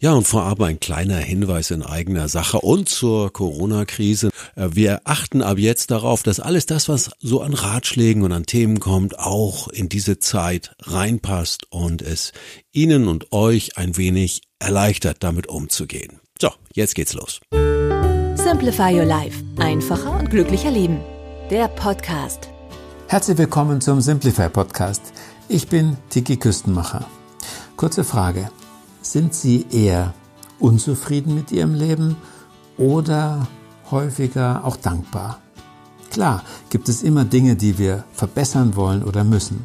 Ja, 0.00 0.12
und 0.12 0.28
vorab 0.28 0.60
ein 0.60 0.78
kleiner 0.78 1.16
Hinweis 1.16 1.72
in 1.72 1.82
eigener 1.82 2.28
Sache 2.28 2.60
und 2.60 2.88
zur 2.88 3.32
Corona-Krise. 3.32 4.30
Äh, 4.54 4.68
wir 4.70 5.00
achten 5.02 5.42
ab 5.42 5.58
jetzt 5.58 5.90
darauf, 5.90 6.22
dass 6.22 6.38
alles 6.38 6.66
das, 6.66 6.88
was 6.88 7.10
so 7.18 7.40
an 7.40 7.52
Ratschlägen 7.52 8.22
und 8.22 8.30
an 8.30 8.46
Themen 8.46 8.78
kommt, 8.78 9.18
auch 9.18 9.66
in 9.66 9.88
diese 9.88 10.20
Zeit 10.20 10.70
reinpasst 10.82 11.64
und 11.72 12.00
es 12.00 12.32
Ihnen 12.70 13.08
und 13.08 13.32
euch 13.32 13.76
ein 13.76 13.96
wenig 13.96 14.42
erleichtert, 14.60 15.24
damit 15.24 15.48
umzugehen. 15.48 16.20
So, 16.40 16.50
jetzt 16.72 16.94
geht's 16.94 17.14
los. 17.14 17.40
Simplify 18.36 18.96
Your 18.96 19.04
Life. 19.04 19.42
Einfacher 19.58 20.16
und 20.16 20.30
glücklicher 20.30 20.70
Leben. 20.70 21.00
Der 21.50 21.66
Podcast. 21.66 22.50
Herzlich 23.08 23.36
willkommen 23.36 23.80
zum 23.80 24.00
Simplify 24.00 24.48
Podcast. 24.48 25.02
Ich 25.48 25.66
bin 25.66 25.96
Tiki 26.08 26.36
Küstenmacher. 26.36 27.04
Kurze 27.76 28.04
Frage. 28.04 28.48
Sind 29.02 29.34
Sie 29.34 29.66
eher 29.70 30.14
unzufrieden 30.58 31.34
mit 31.34 31.52
Ihrem 31.52 31.74
Leben 31.74 32.16
oder 32.76 33.46
häufiger 33.90 34.64
auch 34.64 34.76
dankbar? 34.76 35.40
Klar, 36.10 36.42
gibt 36.70 36.88
es 36.88 37.02
immer 37.02 37.24
Dinge, 37.24 37.56
die 37.56 37.78
wir 37.78 38.04
verbessern 38.12 38.76
wollen 38.76 39.02
oder 39.02 39.24
müssen. 39.24 39.64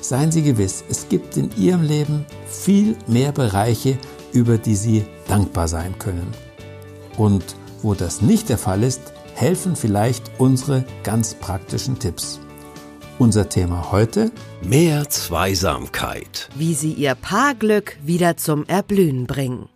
Seien 0.00 0.32
Sie 0.32 0.42
gewiss, 0.42 0.84
es 0.88 1.08
gibt 1.08 1.36
in 1.36 1.50
Ihrem 1.56 1.82
Leben 1.82 2.24
viel 2.46 2.96
mehr 3.06 3.32
Bereiche, 3.32 3.98
über 4.32 4.56
die 4.56 4.76
Sie 4.76 5.04
dankbar 5.26 5.68
sein 5.68 5.98
können. 5.98 6.32
Und 7.16 7.44
wo 7.82 7.94
das 7.94 8.22
nicht 8.22 8.48
der 8.48 8.58
Fall 8.58 8.82
ist, 8.82 9.12
helfen 9.34 9.76
vielleicht 9.76 10.30
unsere 10.38 10.84
ganz 11.02 11.34
praktischen 11.34 11.98
Tipps. 11.98 12.40
Unser 13.18 13.48
Thema 13.48 13.90
heute? 13.90 14.30
Mehr 14.62 15.08
Zweisamkeit. 15.08 16.48
Wie 16.54 16.72
Sie 16.72 16.92
Ihr 16.92 17.16
Paarglück 17.16 17.98
wieder 18.00 18.36
zum 18.36 18.64
Erblühen 18.66 19.26
bringen. 19.26 19.68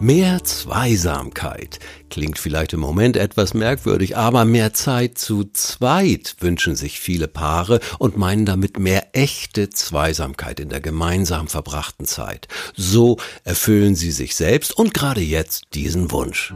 Mehr 0.00 0.42
Zweisamkeit. 0.42 1.80
Klingt 2.08 2.38
vielleicht 2.38 2.72
im 2.72 2.80
Moment 2.80 3.18
etwas 3.18 3.52
merkwürdig, 3.52 4.16
aber 4.16 4.46
mehr 4.46 4.72
Zeit 4.72 5.18
zu 5.18 5.44
zweit 5.52 6.36
wünschen 6.40 6.76
sich 6.76 6.98
viele 6.98 7.28
Paare 7.28 7.78
und 7.98 8.16
meinen 8.16 8.46
damit 8.46 8.78
mehr 8.78 9.08
echte 9.12 9.68
Zweisamkeit 9.68 10.60
in 10.60 10.70
der 10.70 10.80
gemeinsam 10.80 11.46
verbrachten 11.46 12.06
Zeit. 12.06 12.48
So 12.74 13.18
erfüllen 13.44 13.96
sie 13.96 14.12
sich 14.12 14.34
selbst 14.34 14.74
und 14.74 14.94
gerade 14.94 15.20
jetzt 15.20 15.64
diesen 15.74 16.10
Wunsch. 16.10 16.54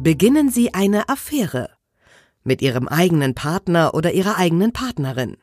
Beginnen 0.00 0.50
Sie 0.50 0.74
eine 0.74 1.08
Affäre 1.08 1.70
mit 2.44 2.62
ihrem 2.62 2.88
eigenen 2.88 3.34
Partner 3.34 3.94
oder 3.94 4.12
ihrer 4.12 4.38
eigenen 4.38 4.72
Partnerin. 4.72 5.36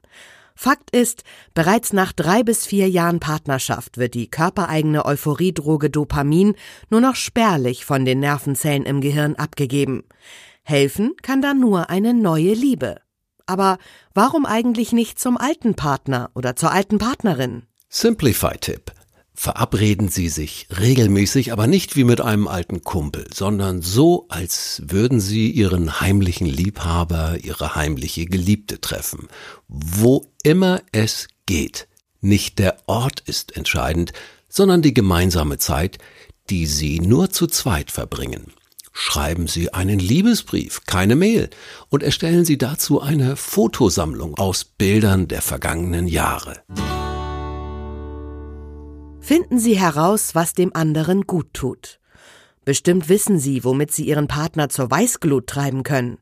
Fakt 0.56 0.96
ist, 0.96 1.24
bereits 1.54 1.92
nach 1.92 2.12
drei 2.14 2.44
bis 2.44 2.66
vier 2.66 2.88
Jahren 2.88 3.20
Partnerschaft 3.20 3.98
wird 3.98 4.14
die 4.14 4.30
körpereigene 4.30 5.06
Euphoriedroge 5.06 5.90
Dopamin 5.90 6.56
nur 6.90 7.02
noch 7.02 7.16
spärlich 7.16 7.84
von 7.86 8.06
den 8.06 8.20
Nervenzellen 8.20 8.86
im 8.86 9.02
Gehirn 9.02 9.36
abgegeben. 9.36 10.04
Helfen 10.64 11.14
kann 11.22 11.42
da 11.42 11.54
nur 11.54 11.90
eine 11.90 12.14
neue 12.14 12.54
Liebe. 12.54 12.98
Aber 13.48 13.80
warum 14.14 14.46
eigentlich 14.46 14.92
nicht 14.92 15.20
zum 15.20 15.38
alten 15.38 15.76
Partner 15.76 16.30
oder 16.36 16.56
zur 16.56 16.72
alten 16.72 17.00
Partnerin? 17.00 17.64
Simplify-Tipp. 17.90 18.92
Verabreden 19.44 20.08
Sie 20.08 20.30
sich 20.30 20.68
regelmäßig, 20.70 21.52
aber 21.52 21.66
nicht 21.66 21.96
wie 21.96 22.04
mit 22.04 22.22
einem 22.22 22.48
alten 22.48 22.84
Kumpel, 22.84 23.26
sondern 23.34 23.82
so, 23.82 24.28
als 24.30 24.84
würden 24.86 25.20
Sie 25.20 25.50
Ihren 25.50 26.00
heimlichen 26.00 26.46
Liebhaber, 26.46 27.40
Ihre 27.42 27.74
heimliche 27.74 28.28
Geliebte 28.28 28.80
treffen. 28.80 29.30
Wo 29.68 30.28
immer 30.44 30.84
es 30.92 31.28
geht. 31.48 31.88
Nicht 32.20 32.60
der 32.60 32.78
Ort 32.86 33.22
ist 33.22 33.58
entscheidend, 33.58 34.14
sondern 34.48 34.84
die 34.84 34.94
gemeinsame 34.94 35.58
Zeit, 35.58 35.98
die 36.52 36.68
Sie 36.68 37.00
nur 37.00 37.32
zu 37.32 37.48
zweit 37.48 37.90
verbringen. 37.90 38.54
Schreiben 38.94 39.48
Sie 39.48 39.74
einen 39.74 39.98
Liebesbrief, 39.98 40.82
keine 40.86 41.16
Mail, 41.16 41.50
und 41.90 42.04
erstellen 42.04 42.46
Sie 42.46 42.60
dazu 42.60 43.02
eine 43.02 43.36
Fotosammlung 43.36 44.36
aus 44.38 44.66
Bildern 44.66 45.28
der 45.28 45.42
vergangenen 45.42 46.08
Jahre. 46.08 46.62
Finden 49.32 49.60
Sie 49.60 49.80
heraus, 49.80 50.36
was 50.36 50.56
dem 50.56 50.76
anderen 50.76 51.26
gut 51.26 51.54
tut. 51.54 52.02
Bestimmt 52.66 53.08
wissen 53.08 53.40
Sie, 53.40 53.64
womit 53.64 53.94
Sie 53.94 54.04
Ihren 54.04 54.28
Partner 54.28 54.68
zur 54.68 54.92
Weißglut 54.92 55.48
treiben 55.48 55.84
können. 55.84 56.18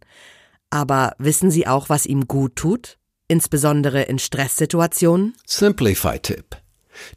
Aber 0.70 1.16
wissen 1.18 1.50
Sie 1.50 1.66
auch, 1.66 1.90
was 1.90 2.06
ihm 2.06 2.28
gut 2.28 2.56
tut? 2.56 3.00
Insbesondere 3.28 4.04
in 4.04 4.20
Stresssituationen? 4.20 5.34
Simplify-Tipp. 5.44 6.58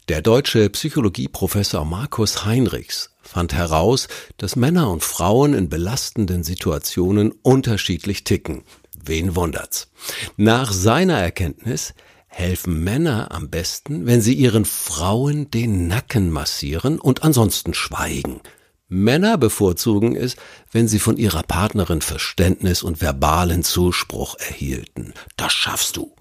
Der 0.09 0.23
deutsche 0.23 0.67
Psychologieprofessor 0.71 1.85
Markus 1.85 2.43
Heinrichs 2.43 3.11
fand 3.21 3.53
heraus, 3.53 4.07
dass 4.37 4.55
Männer 4.55 4.89
und 4.89 5.03
Frauen 5.03 5.53
in 5.53 5.69
belastenden 5.69 6.43
Situationen 6.43 7.33
unterschiedlich 7.43 8.23
ticken. 8.23 8.63
Wen 8.99 9.35
wundert's? 9.35 9.91
Nach 10.37 10.71
seiner 10.71 11.19
Erkenntnis 11.19 11.93
helfen 12.33 12.83
Männer 12.83 13.31
am 13.31 13.49
besten, 13.49 14.05
wenn 14.05 14.21
sie 14.21 14.33
ihren 14.33 14.65
Frauen 14.65 15.51
den 15.51 15.87
Nacken 15.87 16.31
massieren 16.31 16.99
und 16.99 17.23
ansonsten 17.23 17.73
schweigen. 17.73 18.41
Männer 18.87 19.37
bevorzugen 19.37 20.15
es, 20.15 20.35
wenn 20.71 20.87
sie 20.87 20.99
von 20.99 21.17
ihrer 21.17 21.43
Partnerin 21.43 22.01
Verständnis 22.01 22.83
und 22.83 23.01
verbalen 23.01 23.63
Zuspruch 23.63 24.35
erhielten. 24.39 25.13
Das 25.37 25.53
schaffst 25.53 25.97
du. 25.97 26.15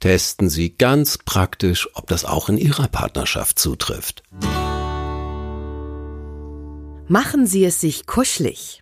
Testen 0.00 0.50
Sie 0.50 0.76
ganz 0.76 1.16
praktisch, 1.16 1.88
ob 1.94 2.08
das 2.08 2.24
auch 2.24 2.48
in 2.48 2.58
Ihrer 2.58 2.88
Partnerschaft 2.88 3.56
zutrifft. 3.60 4.24
Machen 7.06 7.46
Sie 7.46 7.64
es 7.64 7.80
sich 7.80 8.04
kuschelig. 8.06 8.81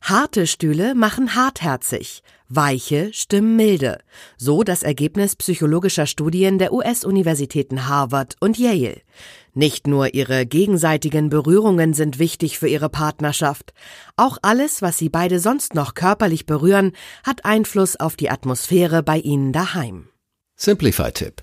Harte 0.00 0.46
Stühle 0.46 0.94
machen 0.94 1.34
hartherzig, 1.34 2.22
weiche 2.48 3.12
stimmen 3.12 3.56
milde. 3.56 3.98
So 4.36 4.62
das 4.62 4.82
Ergebnis 4.82 5.36
psychologischer 5.36 6.06
Studien 6.06 6.58
der 6.58 6.72
US-Universitäten 6.72 7.88
Harvard 7.88 8.36
und 8.40 8.58
Yale. 8.58 9.00
Nicht 9.52 9.86
nur 9.86 10.14
ihre 10.14 10.46
gegenseitigen 10.46 11.28
Berührungen 11.28 11.92
sind 11.92 12.18
wichtig 12.18 12.58
für 12.58 12.68
ihre 12.68 12.88
Partnerschaft. 12.88 13.72
Auch 14.16 14.38
alles, 14.42 14.80
was 14.80 14.96
sie 14.96 15.08
beide 15.08 15.40
sonst 15.40 15.74
noch 15.74 15.94
körperlich 15.94 16.46
berühren, 16.46 16.92
hat 17.24 17.44
Einfluss 17.44 17.98
auf 17.98 18.16
die 18.16 18.30
Atmosphäre 18.30 19.02
bei 19.02 19.18
ihnen 19.18 19.52
daheim. 19.52 20.08
Simplify-Tipp. 20.56 21.42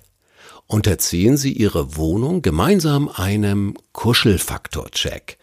Unterziehen 0.66 1.38
Sie 1.38 1.52
Ihre 1.52 1.96
Wohnung 1.96 2.42
gemeinsam 2.42 3.08
einem 3.08 3.74
Kuschelfaktor-Check. 3.92 5.38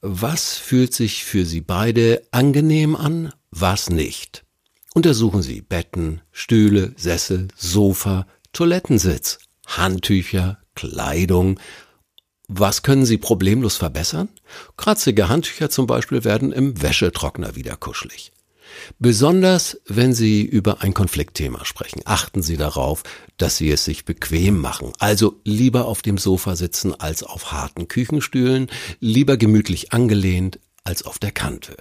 Was 0.00 0.56
fühlt 0.56 0.94
sich 0.94 1.24
für 1.24 1.44
Sie 1.44 1.60
beide 1.60 2.22
angenehm 2.30 2.94
an, 2.94 3.32
was 3.50 3.90
nicht? 3.90 4.44
Untersuchen 4.94 5.42
Sie 5.42 5.60
Betten, 5.60 6.20
Stühle, 6.30 6.94
Sessel, 6.96 7.48
Sofa, 7.56 8.28
Toilettensitz, 8.52 9.38
Handtücher, 9.66 10.58
Kleidung. 10.76 11.58
Was 12.46 12.84
können 12.84 13.06
Sie 13.06 13.18
problemlos 13.18 13.76
verbessern? 13.76 14.28
Kratzige 14.76 15.28
Handtücher 15.28 15.68
zum 15.68 15.88
Beispiel 15.88 16.22
werden 16.22 16.52
im 16.52 16.80
Wäschetrockner 16.80 17.56
wieder 17.56 17.76
kuschelig. 17.76 18.30
Besonders 18.98 19.80
wenn 19.86 20.12
Sie 20.14 20.42
über 20.42 20.82
ein 20.82 20.94
Konfliktthema 20.94 21.64
sprechen, 21.64 22.02
achten 22.04 22.42
Sie 22.42 22.56
darauf, 22.56 23.02
dass 23.36 23.56
Sie 23.56 23.70
es 23.70 23.84
sich 23.84 24.04
bequem 24.04 24.58
machen. 24.60 24.92
Also 24.98 25.40
lieber 25.44 25.86
auf 25.86 26.02
dem 26.02 26.18
Sofa 26.18 26.56
sitzen 26.56 26.94
als 26.98 27.22
auf 27.22 27.52
harten 27.52 27.88
Küchenstühlen, 27.88 28.68
lieber 29.00 29.36
gemütlich 29.36 29.92
angelehnt 29.92 30.58
als 30.84 31.04
auf 31.04 31.18
der 31.18 31.32
Kante. 31.32 31.76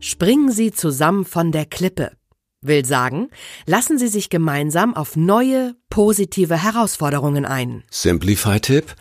Springen 0.00 0.52
Sie 0.52 0.72
zusammen 0.72 1.24
von 1.24 1.52
der 1.52 1.66
Klippe. 1.66 2.12
Will 2.66 2.84
sagen, 2.84 3.30
lassen 3.66 3.98
Sie 3.98 4.08
sich 4.08 4.28
gemeinsam 4.28 4.94
auf 4.94 5.16
neue, 5.16 5.76
positive 5.88 6.62
Herausforderungen 6.62 7.44
ein. 7.44 7.84
Simplify-Tipp. 7.90 8.94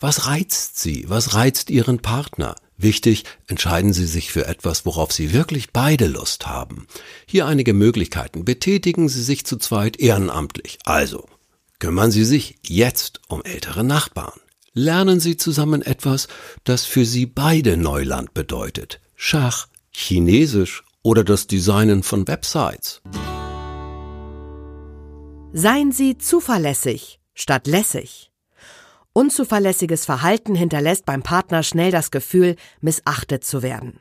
Was 0.00 0.26
reizt 0.26 0.78
Sie? 0.78 1.04
Was 1.08 1.34
reizt 1.34 1.70
Ihren 1.70 1.98
Partner? 1.98 2.56
Wichtig, 2.78 3.24
entscheiden 3.46 3.92
Sie 3.92 4.06
sich 4.06 4.32
für 4.32 4.46
etwas, 4.46 4.86
worauf 4.86 5.12
Sie 5.12 5.34
wirklich 5.34 5.70
beide 5.72 6.06
Lust 6.06 6.46
haben. 6.46 6.86
Hier 7.26 7.46
einige 7.46 7.74
Möglichkeiten. 7.74 8.46
Betätigen 8.46 9.10
Sie 9.10 9.22
sich 9.22 9.44
zu 9.44 9.58
zweit 9.58 10.00
ehrenamtlich. 10.00 10.78
Also, 10.84 11.28
kümmern 11.78 12.10
Sie 12.10 12.24
sich 12.24 12.56
jetzt 12.66 13.20
um 13.28 13.44
ältere 13.44 13.84
Nachbarn. 13.84 14.40
Lernen 14.72 15.20
Sie 15.20 15.36
zusammen 15.36 15.82
etwas, 15.82 16.28
das 16.64 16.86
für 16.86 17.04
Sie 17.04 17.26
beide 17.26 17.76
Neuland 17.76 18.32
bedeutet. 18.32 19.00
Schach, 19.14 19.66
Chinesisch 19.90 20.84
oder 21.02 21.24
das 21.24 21.46
Designen 21.46 22.02
von 22.02 22.26
Websites. 22.28 23.00
Seien 25.52 25.92
Sie 25.92 26.18
zuverlässig 26.18 27.20
statt 27.40 27.66
lässig. 27.66 28.30
Unzuverlässiges 29.12 30.04
Verhalten 30.04 30.54
hinterlässt 30.54 31.04
beim 31.04 31.22
Partner 31.22 31.62
schnell 31.62 31.90
das 31.90 32.10
Gefühl, 32.10 32.56
missachtet 32.80 33.44
zu 33.44 33.62
werden. 33.62 34.00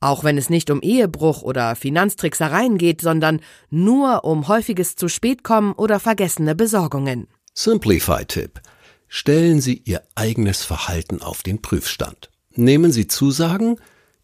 Auch 0.00 0.24
wenn 0.24 0.38
es 0.38 0.50
nicht 0.50 0.70
um 0.70 0.80
Ehebruch 0.80 1.42
oder 1.42 1.76
Finanztricksereien 1.76 2.78
geht, 2.78 3.02
sondern 3.02 3.40
nur 3.68 4.24
um 4.24 4.48
häufiges 4.48 4.96
zu 4.96 5.08
spät 5.08 5.44
kommen 5.44 5.72
oder 5.72 6.00
vergessene 6.00 6.54
Besorgungen. 6.54 7.28
Simplify-Tipp. 7.54 8.60
Stellen 9.08 9.60
Sie 9.60 9.82
Ihr 9.84 10.02
eigenes 10.14 10.64
Verhalten 10.64 11.20
auf 11.20 11.42
den 11.42 11.60
Prüfstand. 11.60 12.30
Nehmen 12.52 12.92
Sie 12.92 13.06
Zusagen, 13.06 13.76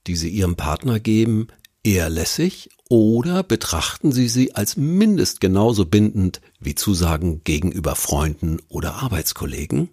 die 0.06 0.16
Sie 0.16 0.30
Ihrem 0.30 0.56
Partner 0.56 0.98
geben, 0.98 1.48
eher 1.86 2.10
lässig 2.10 2.68
oder 2.88 3.42
betrachten 3.42 4.12
Sie 4.12 4.28
sie 4.28 4.54
als 4.54 4.76
mindest 4.76 5.40
genauso 5.40 5.86
bindend 5.86 6.40
wie 6.60 6.74
Zusagen 6.74 7.42
gegenüber 7.44 7.94
Freunden 7.94 8.58
oder 8.68 8.96
Arbeitskollegen? 8.96 9.88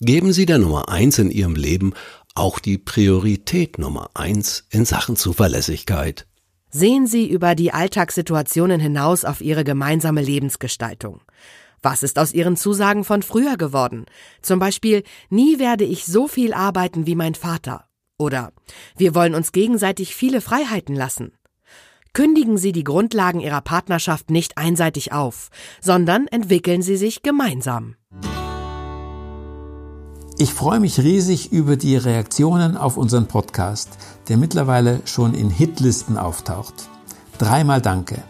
Geben 0.00 0.32
Sie 0.32 0.46
der 0.46 0.58
Nummer 0.58 0.88
eins 0.88 1.18
in 1.18 1.30
Ihrem 1.30 1.56
Leben 1.56 1.94
auch 2.34 2.58
die 2.58 2.78
Priorität 2.78 3.78
Nummer 3.78 4.10
eins 4.14 4.64
in 4.70 4.84
Sachen 4.84 5.16
Zuverlässigkeit. 5.16 6.26
Sehen 6.70 7.06
Sie 7.06 7.28
über 7.28 7.54
die 7.54 7.72
Alltagssituationen 7.72 8.80
hinaus 8.80 9.24
auf 9.24 9.40
Ihre 9.40 9.64
gemeinsame 9.64 10.20
Lebensgestaltung. 10.20 11.22
Was 11.80 12.02
ist 12.02 12.18
aus 12.18 12.32
Ihren 12.34 12.56
Zusagen 12.56 13.04
von 13.04 13.22
früher 13.22 13.56
geworden? 13.56 14.06
Zum 14.42 14.58
Beispiel, 14.58 15.02
nie 15.30 15.58
werde 15.58 15.84
ich 15.84 16.04
so 16.04 16.28
viel 16.28 16.52
arbeiten 16.52 17.06
wie 17.06 17.14
mein 17.14 17.34
Vater. 17.34 17.86
Oder 18.18 18.52
wir 18.96 19.14
wollen 19.14 19.34
uns 19.34 19.52
gegenseitig 19.52 20.14
viele 20.14 20.40
Freiheiten 20.40 20.94
lassen. 20.94 21.32
Kündigen 22.12 22.56
Sie 22.56 22.72
die 22.72 22.84
Grundlagen 22.84 23.40
Ihrer 23.40 23.60
Partnerschaft 23.60 24.30
nicht 24.30 24.56
einseitig 24.56 25.12
auf, 25.12 25.50
sondern 25.82 26.26
entwickeln 26.28 26.80
Sie 26.80 26.96
sich 26.96 27.22
gemeinsam. 27.22 27.96
Ich 30.38 30.52
freue 30.52 30.80
mich 30.80 30.98
riesig 31.00 31.52
über 31.52 31.76
die 31.76 31.96
Reaktionen 31.96 32.76
auf 32.76 32.96
unseren 32.96 33.26
Podcast, 33.26 33.90
der 34.28 34.36
mittlerweile 34.36 35.00
schon 35.06 35.34
in 35.34 35.48
Hitlisten 35.48 36.18
auftaucht. 36.18 36.88
Dreimal 37.38 37.80
Danke. 37.80 38.22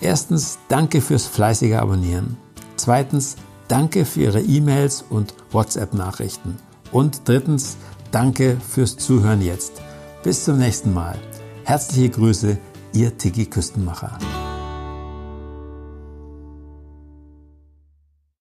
Erstens, 0.00 0.58
danke 0.68 1.00
fürs 1.00 1.26
fleißige 1.26 1.74
Abonnieren. 1.74 2.36
Zweitens, 2.76 3.36
danke 3.68 4.04
für 4.04 4.22
Ihre 4.22 4.40
E-Mails 4.40 5.04
und 5.08 5.34
WhatsApp-Nachrichten. 5.50 6.56
Und 6.90 7.22
drittens, 7.26 7.76
danke 8.12 8.56
fürs 8.60 8.96
Zuhören 8.96 9.42
jetzt. 9.42 9.82
Bis 10.22 10.44
zum 10.44 10.58
nächsten 10.58 10.92
Mal. 10.92 11.18
Herzliche 11.64 12.10
Grüße, 12.10 12.58
Ihr 12.92 13.16
Tiki 13.16 13.46
Küstenmacher. 13.46 14.18